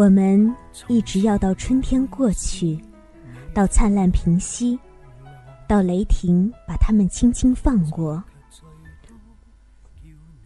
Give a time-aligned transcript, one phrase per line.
[0.00, 0.56] 我们
[0.88, 2.82] 一直要到春天过去，
[3.52, 4.80] 到灿烂平息，
[5.68, 8.24] 到雷霆把它们轻轻放过，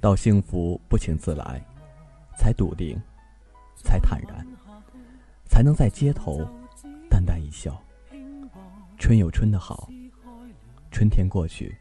[0.00, 1.64] 到幸福不请自来，
[2.36, 3.00] 才笃定，
[3.76, 4.44] 才坦然，
[5.48, 6.44] 才能在街头
[7.08, 7.80] 淡淡一笑。
[8.98, 9.88] 春有春的好，
[10.90, 11.72] 春天过去，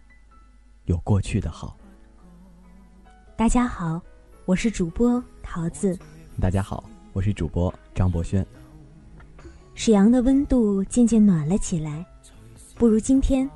[0.85, 1.75] 有过去的好。
[3.35, 3.99] 大家好，
[4.45, 5.97] 我是主播桃子。
[6.39, 6.83] 大家好。
[7.13, 8.43] 我是主播张博轩。
[9.75, 12.03] 沈阳的温度渐渐暖了起来，
[12.75, 13.47] 不如今天，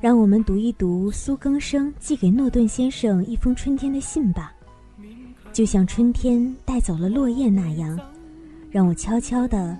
[0.00, 4.52] 让我们读一读苏更生寄给诺顿先生一封春天的信吧。
[5.52, 7.98] 就像春天带走了落叶那样，
[8.72, 9.78] 让我悄悄的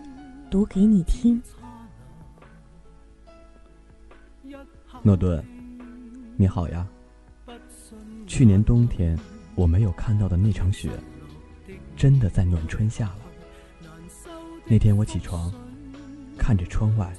[0.49, 1.43] 读给你听。
[5.03, 5.45] 诺顿，
[6.37, 6.87] 你好呀。
[8.25, 9.19] 去年冬天
[9.57, 10.91] 我没有看到的那场雪。
[11.97, 13.19] 真的在暖春下了。
[14.67, 15.53] 那天我起床，
[16.37, 17.17] 看着窗外，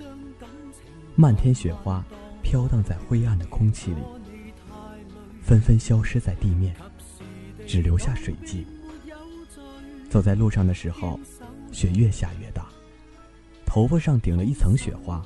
[1.15, 2.05] 漫天雪花
[2.43, 4.01] 飘荡在灰暗的空气里，
[5.41, 6.75] 纷纷消失在地面，
[7.65, 8.65] 只留下水迹。
[10.09, 11.19] 走在路上的时候，
[11.71, 12.67] 雪越下越大，
[13.65, 15.25] 头发上顶了一层雪花。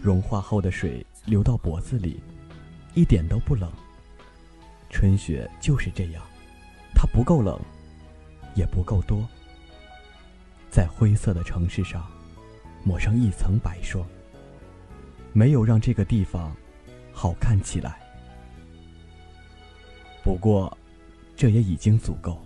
[0.00, 2.22] 融化后的水流到脖子里，
[2.94, 3.70] 一点都不冷。
[4.90, 6.22] 春雪就是这样，
[6.94, 7.60] 它不够冷。
[8.54, 9.26] 也不够多，
[10.70, 12.06] 在灰色的城市上
[12.84, 14.04] 抹上一层白霜，
[15.32, 16.54] 没有让这个地方
[17.12, 17.98] 好看起来。
[20.22, 20.76] 不过，
[21.36, 22.40] 这也已经足够。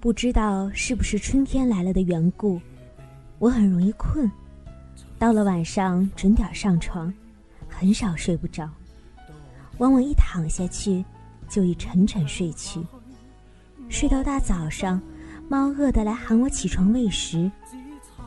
[0.00, 2.60] 不知道是不是春天来了的缘故，
[3.38, 4.30] 我很容易困，
[5.18, 7.12] 到了晚上准点上床，
[7.68, 8.68] 很少睡不着，
[9.78, 11.04] 往往一躺下去
[11.48, 12.80] 就已沉沉睡去。
[13.90, 15.02] 睡到大早上，
[15.48, 17.50] 猫饿得来喊我起床喂食。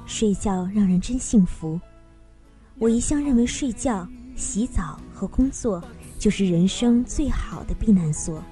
[0.05, 1.79] 睡觉让人真幸福。
[2.77, 5.81] 我一向认为睡觉、洗澡和工作
[6.19, 8.43] 就是人生最好的避难所。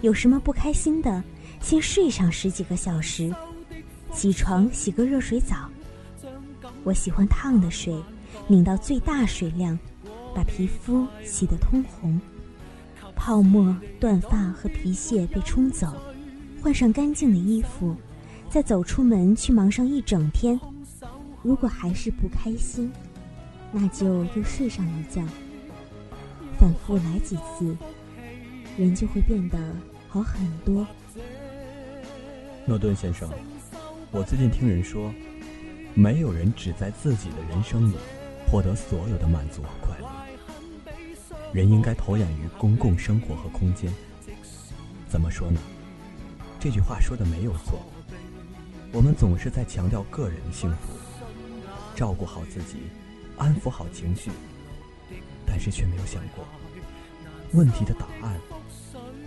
[0.00, 1.22] 有什么不开心的，
[1.60, 3.32] 先睡上十几个小时，
[4.12, 5.70] 起床洗个热水澡。
[6.82, 7.94] 我喜欢烫的水，
[8.48, 9.78] 拧到最大水量，
[10.34, 12.20] 把皮肤洗得通红，
[13.14, 15.94] 泡沫、断发和皮屑被冲走。
[16.64, 17.94] 换上干净的衣服，
[18.48, 20.58] 再走出门去忙上一整天。
[21.42, 22.90] 如果还是不开心，
[23.70, 25.22] 那就又睡上一觉。
[26.58, 27.76] 反复来几次，
[28.78, 29.58] 人就会变得
[30.08, 30.86] 好很多。
[32.64, 33.28] 诺顿先生，
[34.10, 35.12] 我最近听人说，
[35.92, 37.96] 没有人只在自己的人生里
[38.50, 40.08] 获得所有的满足和快乐。
[41.52, 43.92] 人应该投眼于公共生活和空间。
[45.06, 45.60] 怎么说呢？
[46.64, 47.78] 这句话说的没有错，
[48.90, 50.94] 我们总是在强调个人幸福，
[51.94, 52.78] 照顾好自己，
[53.36, 54.30] 安抚好情绪，
[55.44, 56.42] 但是却没有想过，
[57.52, 58.40] 问题的答案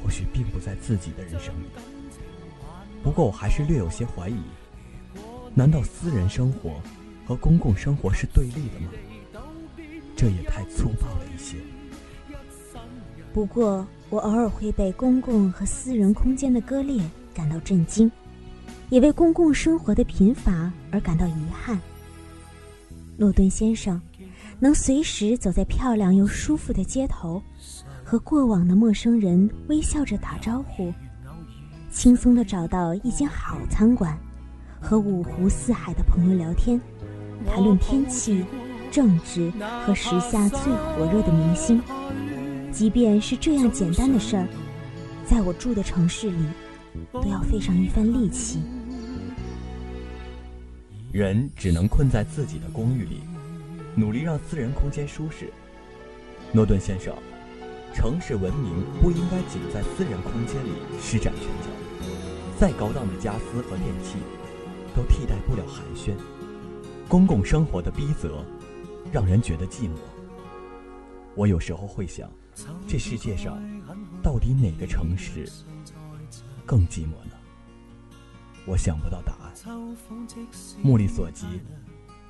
[0.04, 1.68] 或许并不在自己的人生里。
[3.04, 4.42] 不过我还是略有些怀疑，
[5.54, 6.82] 难道私人生活
[7.24, 8.90] 和公共生活是对立的吗？
[10.16, 11.58] 这也太粗暴了一些。
[13.32, 17.00] 不过我偶尔会被公共和私人空间的割裂。
[17.38, 18.12] 感到震惊，
[18.90, 21.80] 也为公共生活的贫乏而感到遗憾。
[23.16, 24.02] 诺顿先生
[24.60, 27.40] 能随时走在漂亮又舒服的街头，
[28.04, 30.92] 和过往的陌生人微笑着打招呼，
[31.92, 34.18] 轻松地找到一间好餐馆，
[34.82, 36.82] 和五湖四海的朋友聊天，
[37.46, 38.44] 谈论天气、
[38.90, 39.52] 政治
[39.86, 41.80] 和时下最火热的明星。
[42.72, 44.48] 即便是这样简单的事儿，
[45.24, 46.46] 在我住的城市里。
[47.12, 48.62] 都要费上一番力气。
[51.12, 53.22] 人只能困在自己的公寓里，
[53.96, 55.52] 努力让私人空间舒适。
[56.52, 57.14] 诺顿先生，
[57.94, 60.72] 城市文明不应该仅在私人空间里
[61.02, 61.70] 施展拳脚，
[62.60, 64.18] 再高档的家私和电器，
[64.96, 66.14] 都替代不了寒暄。
[67.08, 68.44] 公共生活的逼仄，
[69.12, 69.96] 让人觉得寂寞。
[71.36, 72.30] 我有时候会想，
[72.88, 73.58] 这世界上，
[74.22, 75.50] 到底哪个城市
[76.68, 77.36] 更寂寞呢？
[78.68, 79.54] 我想不到答案。
[80.84, 81.46] 目力所及，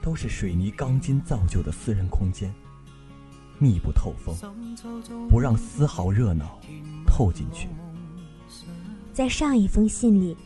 [0.02, 2.54] 都是水泥钢筋造就的私人空间，
[3.58, 4.34] 密不透风，
[5.28, 6.60] 不让丝毫热闹
[7.06, 7.68] 透进去。
[9.12, 10.38] 在上一封信里。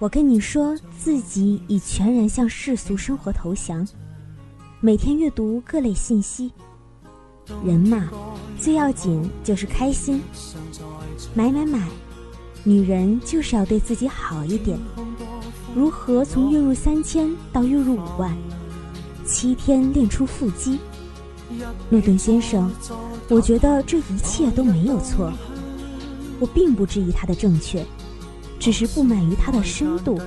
[0.00, 3.86] 我跟你说，自己已全然向世俗生活投降，
[4.80, 6.50] 每天阅读各类信息。
[7.62, 8.08] 人嘛，
[8.58, 10.22] 最要紧就是开心，
[11.34, 11.86] 买买买。
[12.64, 14.78] 女人就是要对自己好一点。
[15.74, 18.36] 如何从月入三千到月入五万，
[19.24, 20.78] 七天练出腹肌？
[21.88, 22.70] 诺顿先生，
[23.28, 25.32] 我觉得这一切都没有错，
[26.38, 27.84] 我并不质疑他的正确。
[28.58, 30.20] 只是不满于它的深度，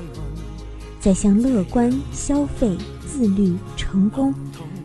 [1.00, 2.76] 在向乐观、消费、
[3.06, 4.34] 自律、成功、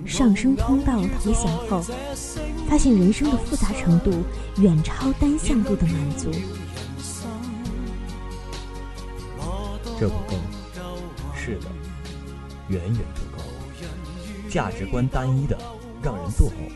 [0.04, 1.82] 上升通道投降后，
[2.68, 4.12] 发现人生的复杂程度
[4.60, 6.30] 远超单向度的满足。
[9.98, 10.36] 这不够，
[11.34, 11.66] 是的，
[12.68, 13.42] 远远不够。
[14.48, 15.58] 价值观单一的
[16.00, 16.70] 让人作呕，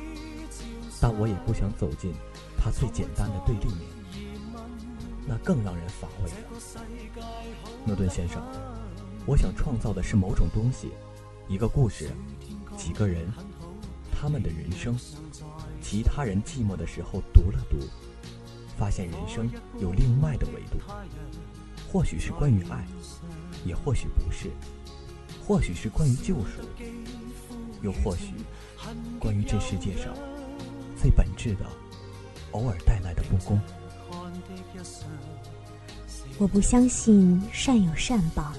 [1.00, 2.12] 但我也不想走进
[2.58, 3.88] 它最简单的对立面。
[5.24, 6.36] 那更让人乏味了。
[7.84, 8.42] 诺顿先生，
[9.24, 10.90] 我想创造的是某种东西，
[11.46, 12.10] 一个故事，
[12.76, 13.32] 几个人，
[14.10, 14.98] 他们的人生。
[15.80, 17.76] 其他人寂寞的时候读了读，
[18.76, 19.48] 发现人生
[19.78, 20.78] 有另外的维度，
[21.92, 22.86] 或许是关于爱，
[23.66, 24.50] 也或许不是，
[25.46, 26.62] 或许是关于救赎，
[27.82, 28.32] 又或许
[29.18, 30.14] 关于这世界上
[30.98, 31.66] 最本质的，
[32.52, 33.60] 偶尔带来的不公。
[36.38, 38.54] 我不相信善有善报，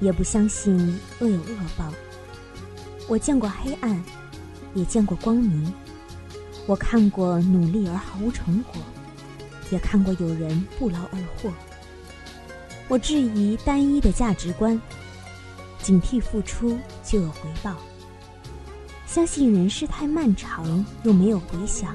[0.00, 1.92] 也不相信恶有恶报。
[3.08, 4.02] 我见过黑暗，
[4.74, 5.72] 也见过光明。
[6.66, 8.74] 我看过努力而毫无成果，
[9.70, 11.52] 也看过有人不劳而获。
[12.88, 14.80] 我质疑单一的价值观，
[15.82, 17.76] 警惕付出就有回报，
[19.06, 21.94] 相信人世太漫长又没有回响。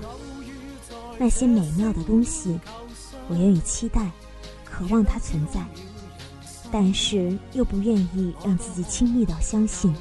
[1.18, 2.60] 那些美妙的东西，
[3.28, 4.12] 我愿意期待。
[4.64, 5.66] 渴望它存在，
[6.72, 9.92] 但是又不愿意让自己轻易到相信。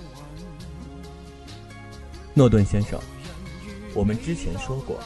[2.35, 3.01] 诺顿先生，
[3.95, 4.99] 我们之前说过，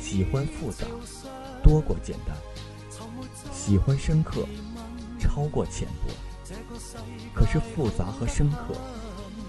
[0.00, 0.86] 喜欢复杂
[1.60, 2.36] 多过简单，
[3.52, 4.46] 喜欢深刻
[5.28, 6.12] 超过浅薄。
[7.34, 8.74] 可是复杂和深刻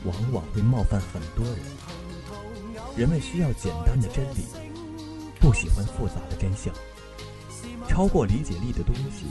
[0.03, 1.59] 往往会冒犯很多人。
[2.97, 4.43] 人们需要简单的真理，
[5.39, 6.73] 不喜欢复杂的真相。
[7.87, 9.27] 超过理解力的东西，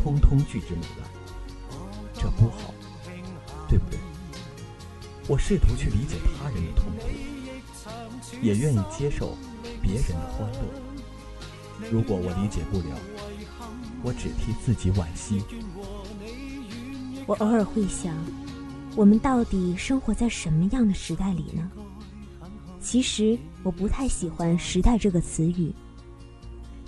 [0.00, 1.08] 通通拒之门外，
[2.14, 2.72] 这不好，
[3.68, 3.98] 对不对？
[5.26, 7.08] 我试图去理解他人的痛苦，
[8.40, 9.36] 也愿意接受
[9.82, 10.89] 别人的欢乐。
[11.90, 12.96] 如果我理解不了，
[14.02, 15.42] 我只替自己惋惜。
[17.26, 18.14] 我偶尔会想，
[18.96, 21.70] 我们到底生活在什么样的时代里呢？
[22.80, 25.72] 其实我不太喜欢“时代”这个词语。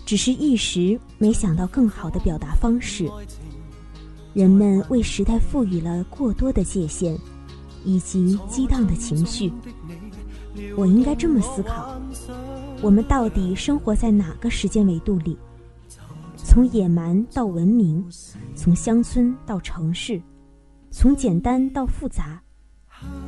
[0.05, 3.09] 只是一时没想到更好的表达方式。
[4.35, 7.17] 人们为时代赋予了过多的界限，
[7.85, 9.53] 以及激荡的情绪。
[10.77, 12.01] 我应该这么思考：
[12.83, 15.39] 我们到底生活在哪个时间维度里？
[16.37, 18.05] 从野蛮到文明，
[18.57, 20.21] 从乡村到城市，
[20.91, 22.43] 从简单到复杂，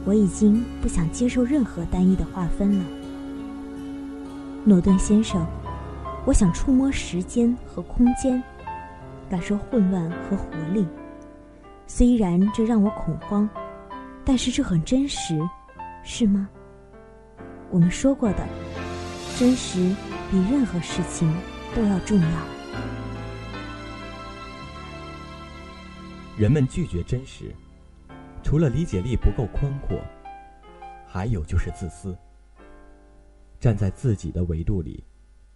[0.04, 2.84] 我已经不想接受任何单一的划分了。
[4.64, 5.46] 诺顿先生。
[6.26, 8.42] 我想触摸时间和空间，
[9.28, 10.86] 感受混乱和活力。
[11.86, 13.46] 虽然这让我恐慌，
[14.24, 15.38] 但是这很真实，
[16.02, 16.48] 是吗？
[17.70, 18.38] 我们说过的，
[19.38, 19.94] 真实
[20.30, 21.32] 比任何事情
[21.74, 22.46] 都要重要。
[26.38, 27.54] 人们拒绝真实，
[28.42, 30.00] 除了理解力不够宽阔，
[31.06, 32.16] 还有就是自私。
[33.58, 35.02] 站在自己的维度里。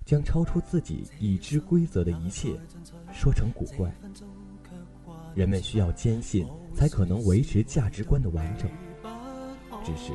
[0.08, 2.58] 将超出自己已知规则的一切
[3.12, 3.92] 说成古怪。
[5.35, 8.70] 人们需要坚信，才可能维持价值观的完整。
[9.85, 10.12] 只是，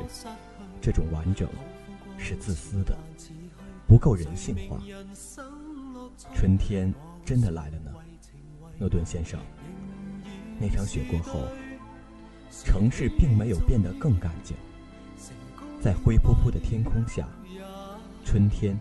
[0.80, 1.48] 这种完整
[2.18, 2.98] 是自私的，
[3.86, 4.78] 不够人性化。
[6.34, 6.92] 春天
[7.24, 7.90] 真的来了呢，
[8.78, 9.40] 诺顿先生。
[10.58, 11.40] 那场雪过后，
[12.50, 14.56] 城市并没有变得更干净。
[15.80, 17.28] 在灰扑扑的天空下，
[18.24, 18.78] 春天。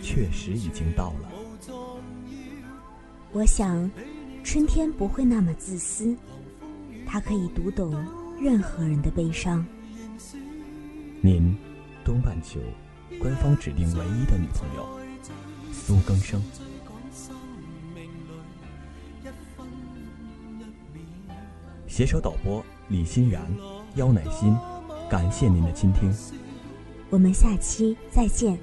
[0.00, 1.28] 确实已经到了。
[3.30, 3.90] 我想，
[4.42, 6.16] 春天不会那么自私，
[7.06, 7.92] 它可以读懂
[8.40, 9.62] 任何人的悲伤。
[11.20, 11.54] 您，
[12.02, 12.58] 东半球
[13.18, 14.98] 官方指定唯一的女朋友，
[15.72, 16.42] 苏更生。
[21.86, 23.42] 携手导播李欣然、
[23.96, 24.56] 邀乃馨，
[25.10, 26.12] 感谢您的倾听。
[27.10, 28.58] 我们下期再见。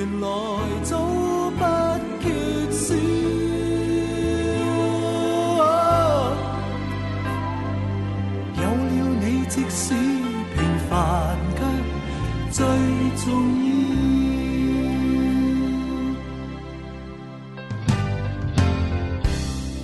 [0.00, 0.26] 原来
[0.82, 0.96] 早
[1.58, 1.62] 不
[2.22, 2.26] 缺
[2.72, 2.94] 少。
[8.56, 9.92] 有了你即使
[10.56, 11.60] 平凡，却
[12.50, 12.64] 最
[13.22, 13.28] 重
[13.66, 13.68] 要。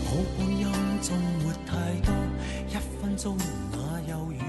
[0.01, 0.07] 可
[0.39, 0.65] 光阴
[1.03, 1.07] 中
[1.45, 1.71] 没太
[2.07, 2.09] 多，
[2.71, 3.37] 一分钟
[3.71, 3.77] 那
[4.11, 4.33] 又如何？
[4.33, 4.46] 会与你共同度。